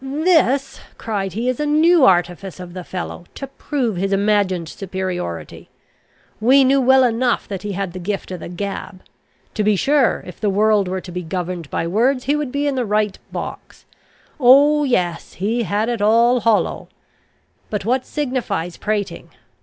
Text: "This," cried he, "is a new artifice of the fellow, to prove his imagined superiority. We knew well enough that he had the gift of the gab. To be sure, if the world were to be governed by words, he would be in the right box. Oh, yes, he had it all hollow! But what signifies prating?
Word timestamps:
"This," 0.03 0.81
cried 0.97 1.33
he, 1.33 1.47
"is 1.47 1.59
a 1.59 1.65
new 1.67 2.05
artifice 2.05 2.59
of 2.59 2.73
the 2.73 2.83
fellow, 2.83 3.25
to 3.35 3.45
prove 3.45 3.97
his 3.97 4.11
imagined 4.11 4.67
superiority. 4.67 5.69
We 6.39 6.63
knew 6.63 6.81
well 6.81 7.03
enough 7.03 7.47
that 7.47 7.61
he 7.61 7.73
had 7.73 7.93
the 7.93 7.99
gift 7.99 8.31
of 8.31 8.39
the 8.39 8.49
gab. 8.49 9.03
To 9.53 9.63
be 9.63 9.75
sure, 9.75 10.23
if 10.25 10.39
the 10.41 10.49
world 10.49 10.87
were 10.87 11.01
to 11.01 11.11
be 11.11 11.21
governed 11.21 11.69
by 11.69 11.85
words, 11.85 12.23
he 12.23 12.35
would 12.35 12.51
be 12.51 12.65
in 12.65 12.73
the 12.73 12.83
right 12.83 13.19
box. 13.31 13.85
Oh, 14.39 14.83
yes, 14.85 15.33
he 15.33 15.61
had 15.61 15.87
it 15.87 16.01
all 16.01 16.39
hollow! 16.39 16.87
But 17.69 17.85
what 17.85 18.03
signifies 18.07 18.77
prating? 18.77 19.29